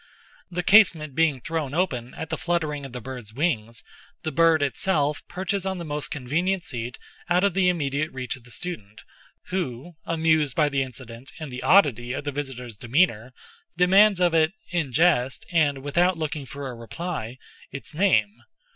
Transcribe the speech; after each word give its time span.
The 0.49 0.63
casement 0.63 1.13
being 1.13 1.39
thrown 1.41 1.75
open 1.75 2.15
at 2.15 2.29
the 2.29 2.37
fluttering 2.39 2.87
of 2.87 2.91
the 2.91 3.01
bird's 3.01 3.35
wings, 3.35 3.83
the 4.23 4.31
bird 4.31 4.63
itself 4.63 5.21
perches 5.27 5.63
on 5.63 5.77
the 5.77 5.85
most 5.85 6.09
convenient 6.09 6.63
seat 6.63 6.97
out 7.29 7.43
of 7.43 7.53
the 7.53 7.69
immediate 7.69 8.11
reach 8.11 8.35
of 8.35 8.43
the 8.43 8.49
student, 8.49 9.03
who, 9.49 9.97
amused 10.03 10.55
by 10.55 10.69
the 10.69 10.81
incident 10.81 11.31
and 11.37 11.51
the 11.51 11.61
oddity 11.61 12.13
of 12.13 12.23
the 12.23 12.31
visitor's 12.31 12.77
demeanor, 12.77 13.31
demands 13.77 14.19
of 14.19 14.33
it, 14.33 14.53
in 14.71 14.91
jest 14.91 15.45
and 15.51 15.83
without 15.83 16.17
looking 16.17 16.47
for 16.47 16.67
a 16.71 16.73
reply, 16.73 17.37
its 17.71 17.93
name. 17.93 18.41